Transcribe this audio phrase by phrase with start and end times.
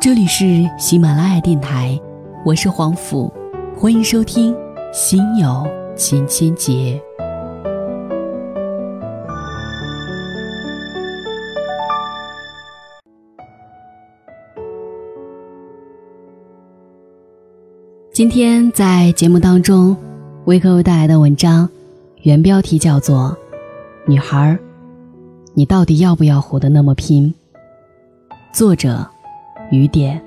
[0.00, 2.00] 这里是喜马拉雅电台，
[2.42, 3.30] 我是黄甫，
[3.76, 4.54] 欢迎收听
[4.94, 6.72] 《心有千千结》。
[18.10, 19.94] 今天在节目当中
[20.46, 21.68] 为各位带来的文章，
[22.22, 23.36] 原标题叫做
[24.10, 24.58] 《女孩，
[25.52, 27.34] 你到底要不要活得那么拼》。
[28.58, 29.06] 作者：
[29.70, 30.20] 雨点。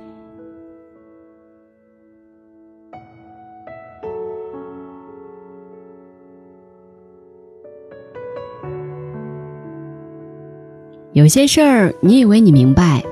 [11.11, 13.03] 有些事儿，你以为你明白，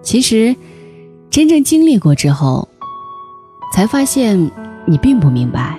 [0.00, 0.54] 其实
[1.28, 2.68] 真正经历过之后。
[3.72, 4.50] 才发现
[4.84, 5.78] 你并不明白。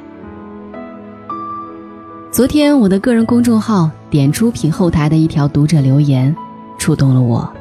[2.31, 6.33] 昨天我的个人公众号点出品后台的一条读者留言，
[6.77, 7.51] 触动了我。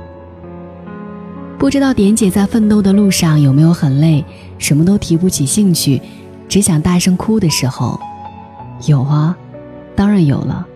[1.61, 4.25] 不知道点姐在奋斗的路上有没有很累，
[4.57, 6.01] 什么都提不起兴趣，
[6.49, 8.01] 只想大声哭的时候？
[8.87, 9.37] 有啊，
[9.95, 10.67] 当然有了，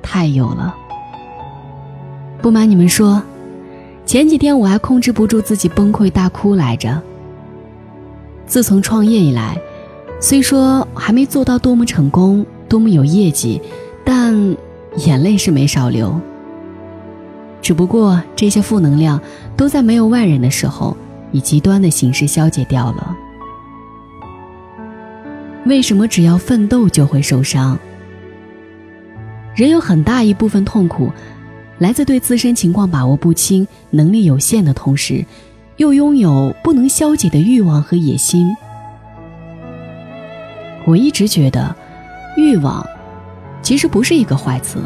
[0.00, 0.72] 太有了。
[2.40, 3.20] 不瞒你们说，
[4.06, 7.02] 前几天我还控制不住自己崩溃大哭来着。
[8.46, 9.60] 自从创业以来，
[10.20, 13.60] 虽说还没做到多么成功、多么有业绩，
[14.04, 14.56] 但
[14.98, 16.14] 眼泪是没少流。
[17.60, 19.20] 只不过这些负能量
[19.58, 20.96] 都在没有外人的时候，
[21.32, 23.14] 以极端的形式消解掉了。
[25.66, 27.78] 为什么只要奋斗就会受伤？
[29.56, 31.10] 人有很大一部分痛苦，
[31.78, 35.26] 来自对自身情况把握不清、能力有限的同时。
[35.78, 38.52] 又拥有不能消解的欲望和野心。
[40.84, 41.72] 我一直觉得，
[42.36, 42.84] 欲望
[43.62, 44.80] 其实不是一个坏词，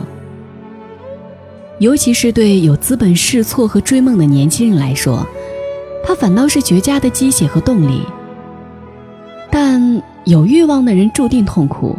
[1.82, 5.26] 尤其是对有资本试错和追梦的年轻人来说，
[6.04, 8.02] 它反倒是绝佳的鸡血和动力。
[9.50, 11.98] 但有欲望的人注定痛苦，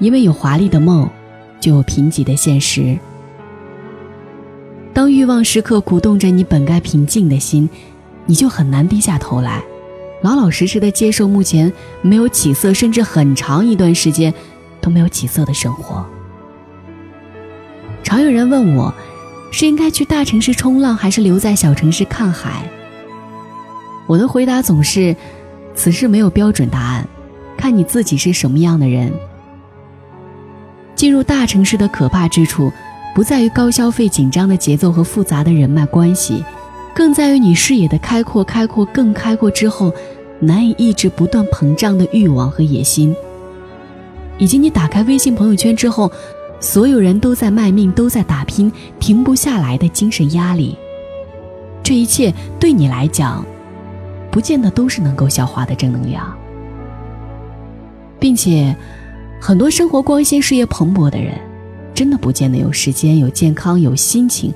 [0.00, 1.08] 因为有华丽的梦，
[1.60, 2.98] 就有贫瘠的现实。
[4.92, 7.70] 当欲望时刻鼓动着你本该平静的心，
[8.26, 9.62] 你就很难低下头来，
[10.20, 14.34] 老老实实的接受目前没有起色，甚至很长一段时间
[14.80, 16.04] 都没有起色的生活。
[18.08, 18.94] 常有人问我，
[19.50, 22.62] 是应该去大城市冲浪，还是留在小城市看海？
[24.06, 25.14] 我的回答总是：
[25.74, 27.06] 此事没有标准答案，
[27.54, 29.12] 看你自己是什么样的人。
[30.94, 32.72] 进入大城市的可怕之处。
[33.14, 36.42] 不在于高消费、紧张的节奏和复杂的人脉关系，
[36.94, 39.92] 更在于你视野的开阔、开阔更开阔之后，
[40.38, 43.14] 难以抑制不断膨胀的欲望和野心，
[44.38, 46.10] 以及你打开微信朋友圈之后，
[46.60, 50.76] 所有人都在卖命、都在打拼、停不下来的精神压力。
[51.82, 53.44] 这一切对你来讲，
[54.30, 56.36] 不见得都是能够消化的正能量，
[58.18, 58.76] 并且，
[59.40, 61.34] 很多生活光鲜、事业蓬勃的人。
[61.94, 64.54] 真的不见得有时间、有健康、有心情，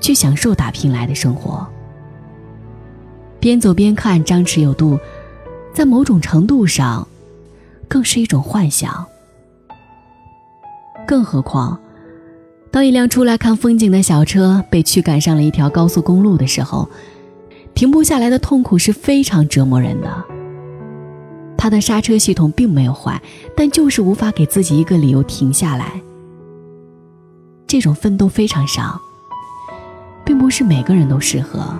[0.00, 1.66] 去享受打拼来的生活。
[3.38, 4.98] 边走边看，张弛有度，
[5.74, 7.06] 在某种程度上，
[7.86, 9.06] 更是一种幻想。
[11.10, 11.76] 更何况，
[12.70, 16.88] 当一辆出来看风景的小车被驱赶上了一条高速公路的时候，
[17.74, 20.24] 停不下来的痛苦是非常折磨人的。
[21.58, 23.20] 他的刹车系统并没有坏，
[23.56, 26.00] 但就是无法给自己一个理由停下来。
[27.66, 28.96] 这种奋斗非常伤，
[30.24, 31.74] 并不是每个人都适合。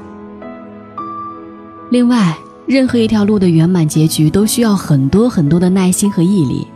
[1.93, 2.37] 另外，
[2.67, 6.67] 任何一条路的圆满结局都需要很多很多的耐心和毅力。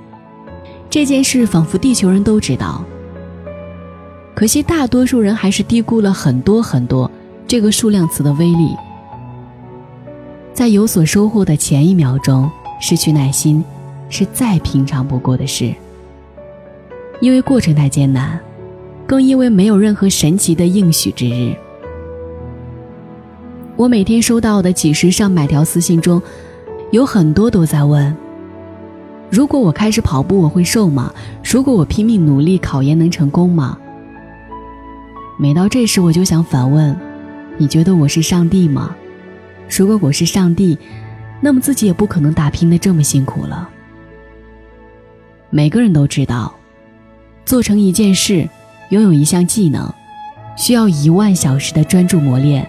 [0.94, 2.84] 这件事仿佛地球人都知道，
[4.32, 7.10] 可惜大多数人还是低估了很多很多
[7.48, 8.76] 这个数量词的威力。
[10.52, 12.48] 在有所收获的前一秒钟
[12.80, 13.64] 失去耐心，
[14.08, 15.74] 是再平常不过的事，
[17.20, 18.38] 因为过程太艰难。
[19.04, 21.56] 更因为没有任何神奇的应许之日。
[23.74, 26.22] 我每天收到的几十上百条私信中，
[26.92, 28.16] 有很多都在问：
[29.30, 31.12] 如果我开始跑步，我会瘦吗？
[31.42, 33.78] 如果我拼命努力，考研能成功吗？
[35.38, 36.96] 每到这时，我就想反问：
[37.58, 38.94] 你觉得我是上帝吗？
[39.68, 40.78] 如果我是上帝，
[41.40, 43.68] 那么自己也不可能打拼的这么辛苦了。
[45.50, 46.54] 每个人都知道，
[47.44, 48.48] 做成一件事。
[48.90, 49.92] 拥有一项技能，
[50.56, 52.68] 需要一万小时的专注磨练。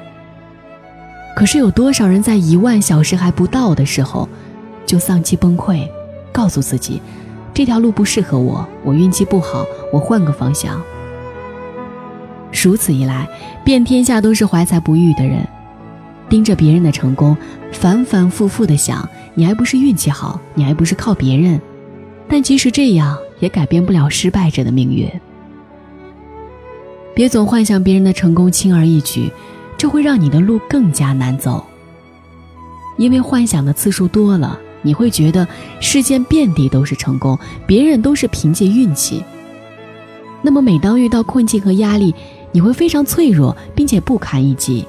[1.36, 4.28] 可是有多少人在一万小时还不到的时候，
[4.86, 5.88] 就丧气崩溃，
[6.36, 7.02] 告诉自己，
[7.54, 10.82] 这条路不适合我，我运气不好，我换个方向。
[12.52, 13.26] 如此一来，
[13.64, 15.48] 遍天下都是怀才不遇的人，
[16.28, 17.38] 盯着别人的成功，
[17.72, 21.62] 反反复复的想，你还不是运气好，你还不是靠别人。
[22.28, 25.10] 但即使这样，也改变不了失败者的命运。
[27.14, 29.32] 别总幻想别人的成功轻而易举，
[29.78, 31.64] 这会让你的路更加难走。
[32.98, 35.46] 因为幻想的次数多了，你会觉得
[35.80, 39.24] 世间遍地都是成功，别人都是凭借运气。
[40.44, 42.14] 那么，每当遇到困境和压力，
[42.52, 44.86] 你会非常脆弱，并且不堪一击。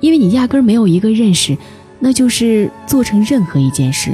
[0.00, 1.54] 因为你压根没有一个认识，
[1.98, 4.10] 那就是做成任何一件事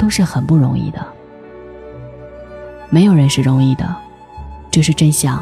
[0.00, 0.98] 都是很不容易的。
[2.90, 3.94] 没有人是容易的，
[4.68, 5.40] 这是真相。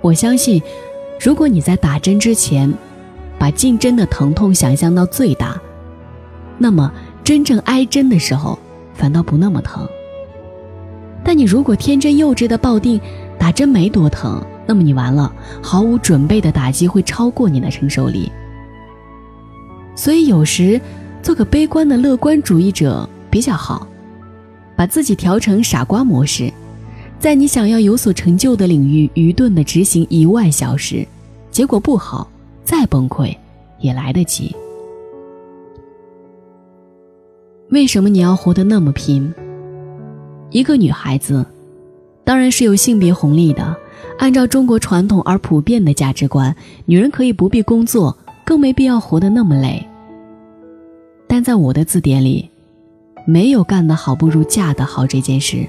[0.00, 0.62] 我相信，
[1.18, 2.72] 如果你在打针之前，
[3.40, 5.60] 把进针的疼痛想象到最大，
[6.62, 6.92] 那么
[7.24, 8.58] 真正挨针的时候，
[8.92, 9.88] 反倒不那么疼。
[11.24, 13.00] 但你如果天真幼稚的抱定
[13.38, 18.30] 打针没多疼，那么你完了，毫无准备的打击会超过你的承受力。
[19.96, 20.78] 所以有时
[21.22, 23.86] 做个悲观的乐观主义者比较好，
[24.76, 26.52] 把自己调成傻瓜模式，
[27.18, 31.06] 在你想要有所成就的领域愚钝的执行一万小时，
[31.50, 32.28] 结果不好，
[32.64, 33.34] 再崩溃
[33.78, 34.54] 也来得及。
[37.70, 39.32] 为什么你要活得那么拼？
[40.50, 41.46] 一个女孩子，
[42.24, 43.76] 当然是有性别红利的。
[44.18, 49.86] 按照中国传统而普遍的价值观，女人可以不必工作，更没必要活得那么累。
[51.28, 52.50] 但在我的字典里，
[53.24, 55.64] 没有干得好不如嫁得好这件事，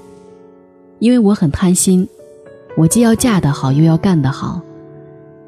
[0.97, 2.07] 因为我很贪心，
[2.75, 4.59] 我既要嫁得好，又要干得好。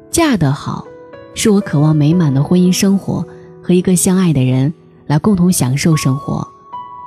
[0.08, 0.86] 嫁得好，
[1.34, 3.26] 是我渴望美满的婚姻生活
[3.60, 4.72] 和一个相爱的人
[5.06, 6.46] 来共同享受生活；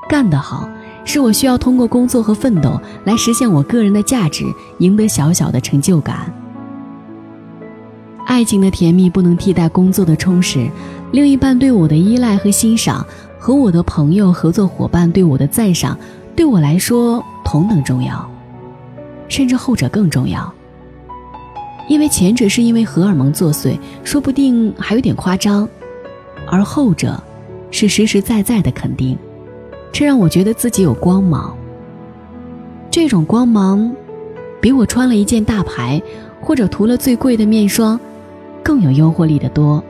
[0.09, 0.69] 干得好。
[1.05, 4.43] 是我需要通过工作和奋斗来实现我个人的价值，
[4.79, 6.33] 赢得小小的成就感。
[8.25, 10.69] 爱情的甜蜜不能替代工作的充实，
[11.13, 13.05] 另一半对我的依赖和欣赏，
[13.39, 15.97] 和我的朋友、合作伙伴对我的赞赏，
[16.35, 18.29] 对我来说同等重要，
[19.29, 20.53] 甚至后者更重要。
[21.87, 25.65] 因为前者是因为荷尔蒙作祟，说不定还有点夸张，
[26.45, 27.17] 而后者
[27.77, 29.15] 是实实在在的肯定。
[29.91, 31.55] 这让我觉得自己有光芒。
[32.89, 33.91] 这种光芒，
[34.59, 36.01] 比我穿了一件大牌，
[36.41, 37.99] 或者涂了最贵的面霜，
[38.63, 39.83] 更有诱惑力的多。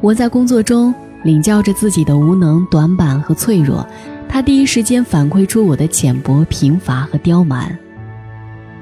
[0.00, 0.94] 我在工作中
[1.24, 3.86] 领教着自己的无能、短板和脆弱，
[4.30, 7.78] 他第一时间反馈出我的浅薄、贫乏和刁蛮。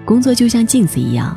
[0.05, 1.37] 工作就像镜子一样，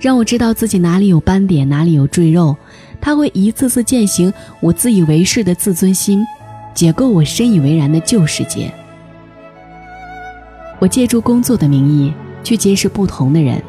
[0.00, 2.56] 让我知道自己哪里有斑点，哪里有赘肉。
[3.00, 6.24] 他会一次次践行我自以为是的自尊心。
[6.72, 8.72] 解构我深以为然的旧世界。
[10.78, 12.12] 我借助工作的名义
[12.44, 13.60] 去结识不同的人，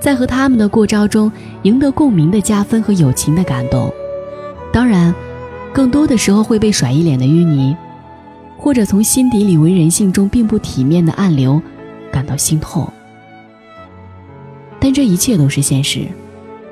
[0.00, 1.30] 在和他们的过招中
[1.62, 3.92] 赢得共鸣的加分和友情的感动。
[4.72, 5.12] 当然，
[5.72, 7.76] 更多的时候会被甩一脸的淤泥，
[8.56, 11.60] 或者从心底里为人性中并不体面的暗流
[12.12, 12.90] 感到心痛。
[14.80, 16.06] 但这一切都是现实，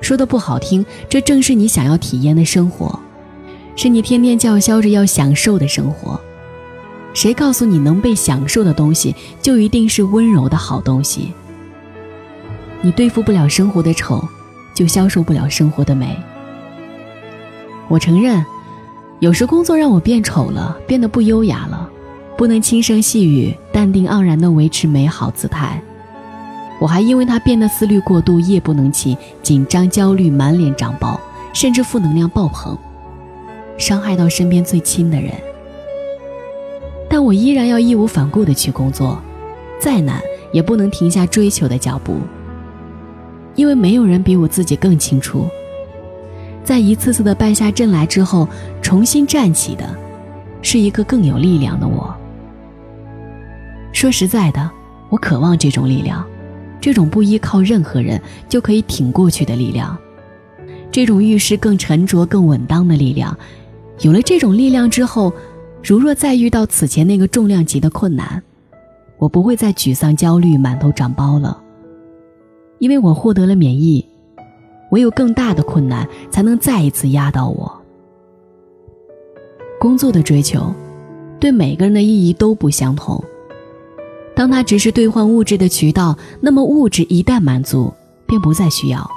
[0.02, 2.98] 说的不好听，这正是你想要体验的生活。
[3.74, 6.20] 是你天天叫嚣着要享受的生活，
[7.14, 11.32] 谁告诉你能被享受的东西就一定是温柔的好东西？
[12.82, 14.22] 你对付不了生活的丑，
[14.74, 16.14] 就消受不了生活的美。
[17.88, 18.44] 我承认，
[19.20, 21.88] 有时工作让我变丑了，变得不优雅了，
[22.36, 25.82] 不能轻声细语、淡定盎然地维持美好姿态。
[26.80, 31.20] 我还因为他变得思虑过度、夜不能寝、紧张焦虑、满脸长包，
[31.52, 32.76] 甚至负能量爆棚。
[33.78, 35.32] 伤害到身边最亲的人，
[37.08, 39.18] 但我依然要义无反顾地去工作，
[39.80, 40.20] 再难
[40.52, 42.16] 也不能停下追求的脚步。
[43.54, 45.46] 因为没有人比我自己更清楚，
[46.64, 48.48] 在一次次的败下阵来之后，
[48.80, 49.84] 重新站起的，
[50.62, 52.14] 是一个更有力量的我。
[53.92, 54.70] 说实在的，
[55.10, 56.24] 我渴望这种力量，
[56.82, 59.96] 这种不依靠任何人就可以挺过去的力量，
[60.90, 63.34] 这种遇事更沉着、更稳当的力量。
[64.00, 65.32] 有了这种力量之后，
[65.80, 68.42] 如若再遇到此前那个重量级的困难，
[69.16, 71.56] 我不会再沮丧、焦虑、满头长包了，
[72.80, 74.04] 因为我获得了免疫。
[74.90, 77.72] 唯有更大的困难才能再一次压倒我。
[79.80, 80.74] 工作的追求，
[81.38, 83.22] 对每个人的意义都不相同。
[84.34, 87.92] 当它只是兑换物质的渠道，那么物质一旦满足，
[88.26, 89.08] 便不再需要。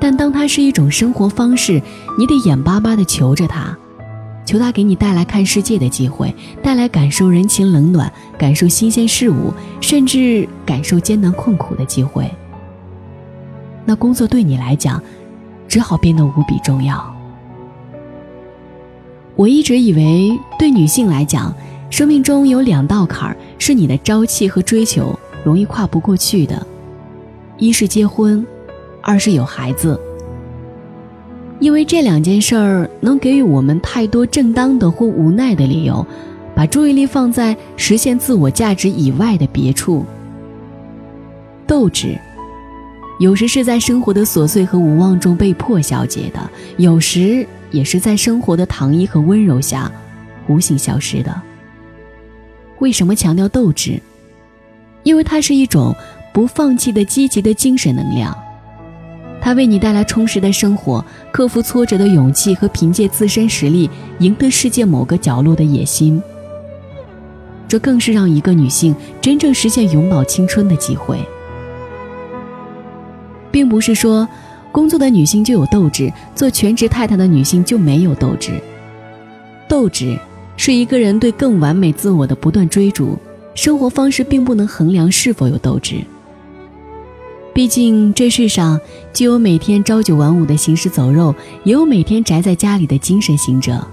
[0.00, 1.80] 但当它是一种生活方式，
[2.18, 3.76] 你得眼巴巴地求着它，
[4.44, 12.30] 求它给你带来看世界的机会，带来感受人情冷暖、感受新鲜事物，甚至感受艰难困苦的机会。
[13.84, 15.02] 那工作对你来讲，
[15.68, 17.14] 只好变得无比重要。
[19.36, 21.54] 我一直以为，对女性来讲，
[21.90, 26.66] 生命中有两道坎儿是你的朝气和追求容易跨不过去的，
[27.58, 28.44] 一是结婚，
[29.00, 29.98] 二是有孩子。
[31.60, 36.04] 因为这两件事儿能给予我们太多正当的或无奈的理由，
[36.54, 40.04] 把注意力放在实现自我价值以外的别处。
[41.66, 42.18] 斗志，
[43.20, 49.90] 有时是在生活的琐碎和无望中被迫消解的，有时也是在生活的糖衣和温柔下，
[50.48, 51.34] 无形消失的。
[52.84, 53.98] 为什么强调斗志？
[55.04, 55.96] 因为它是一种
[56.34, 58.36] 不放弃的积极的精神能量。
[59.40, 63.88] 它为你带来充实的生活，克服挫折的勇气和凭借自身实力
[64.18, 66.22] 赢得世界某个角落的野心。
[67.66, 71.18] 这更是让一个女性真正实现永葆青春的机会。
[73.50, 74.28] 并不是说，
[74.70, 78.52] 工作的女性就有斗志，做全职太太的女性就没有斗志。
[79.66, 80.18] 斗志
[80.56, 83.18] 是一个人对更完美自我的不断追逐，
[83.54, 85.96] 生活方式并不能衡量是否有斗志。
[87.52, 88.80] 毕竟这世上，
[89.12, 93.84] 既有每天朝九晚五的行尸走肉，也有每天宅在家里的精神行者。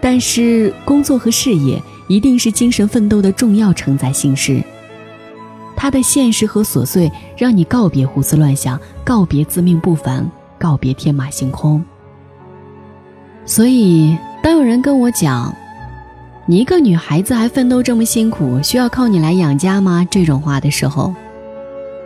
[0.00, 4.62] 但是，工作和事业一定是精神奋斗的重要承载形式。
[5.76, 11.84] 它的现实和琐碎，让你告别胡思乱想，告别自命不凡，告别天马行空。
[13.46, 15.54] 所以，当有人跟我讲，
[16.46, 20.06] 你一个女孩子还奋斗这么辛苦，需要靠你来养家吗？
[20.10, 21.14] 这种话的时候。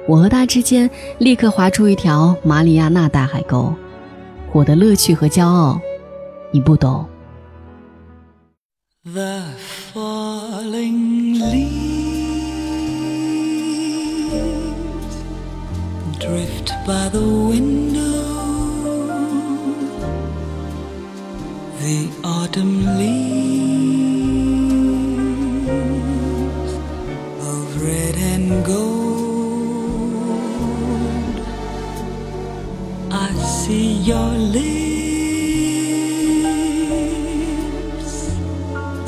[0.06, 3.72] 我和他之间立刻划出一条马里亚纳大海沟，
[4.52, 5.80] 我的乐趣和骄傲，
[6.50, 7.06] 你不懂。
[22.44, 24.34] autumn leaves
[27.50, 30.16] of red and gold.
[33.10, 34.74] I see your lips,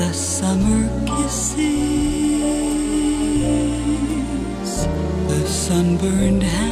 [0.01, 1.57] the summer kisses,
[5.27, 6.66] the sunburned hands.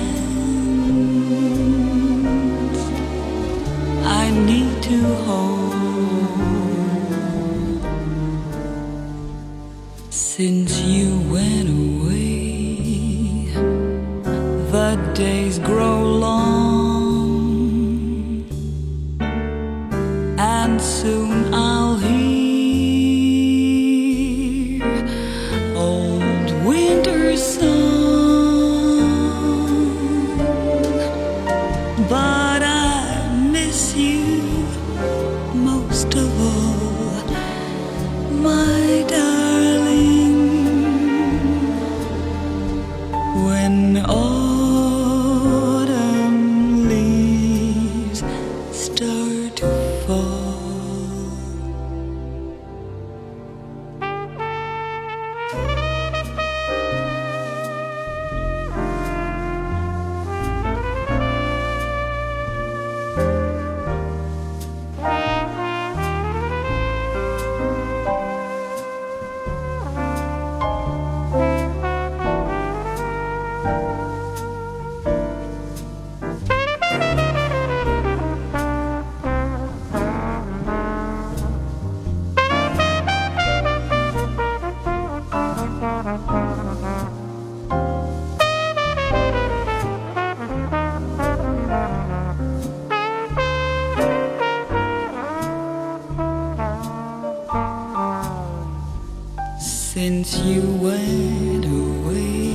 [100.25, 102.49] Since you went away,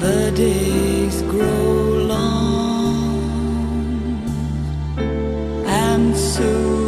[0.00, 3.12] the days grow long,
[5.66, 6.79] and soon